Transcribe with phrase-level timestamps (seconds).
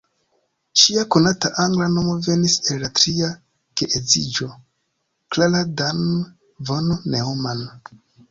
[0.83, 3.29] Ŝia konata angla nomo venis el la tria
[3.81, 4.49] geedziĝo:
[5.35, 6.03] "Klara Dan
[6.71, 7.65] von Neumann".